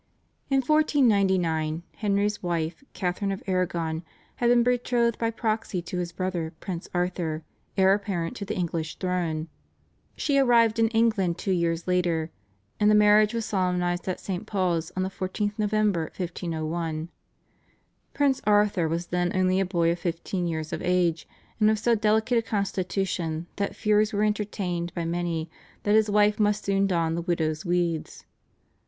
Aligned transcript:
In 0.49 0.63
1499 0.63 1.83
Henry's 1.97 2.41
wife, 2.41 2.83
Catharine 2.91 3.31
of 3.31 3.43
Aragon, 3.45 4.03
had 4.37 4.47
been 4.49 4.63
betrothed 4.63 5.19
by 5.19 5.29
proxy 5.29 5.79
to 5.83 5.99
his 5.99 6.11
brother 6.11 6.53
Prince 6.59 6.89
Arthur, 6.91 7.43
heir 7.77 7.93
apparent 7.93 8.35
to 8.37 8.43
the 8.45 8.55
English 8.57 8.95
throne. 8.95 9.47
She 10.15 10.39
arrived 10.39 10.79
in 10.79 10.87
England 10.87 11.37
two 11.37 11.51
years 11.51 11.87
later, 11.87 12.31
and 12.79 12.89
the 12.89 12.95
marriage 12.95 13.35
was 13.35 13.45
solemnised 13.45 14.07
at 14.07 14.19
St. 14.19 14.47
Paul's 14.47 14.91
on 14.97 15.03
the 15.03 15.09
14th 15.09 15.59
November, 15.59 16.05
1501. 16.17 17.09
Prince 18.15 18.41
Arthur 18.47 18.87
was 18.89 19.05
then 19.05 19.31
only 19.35 19.59
a 19.59 19.65
boy 19.67 19.91
of 19.91 19.99
fifteen 19.99 20.47
years 20.47 20.73
of 20.73 20.81
age, 20.81 21.27
and 21.59 21.69
of 21.69 21.77
so 21.77 21.93
delicate 21.93 22.39
a 22.39 22.41
constitution 22.41 23.45
that 23.57 23.75
fears 23.75 24.13
were 24.13 24.23
entertained 24.23 24.91
by 24.95 25.05
many 25.05 25.47
that 25.83 25.93
his 25.93 26.09
wife 26.09 26.39
must 26.39 26.65
soon 26.65 26.87
don 26.87 27.13
the 27.13 27.21
widow's 27.21 27.63
weeds. 27.63 28.25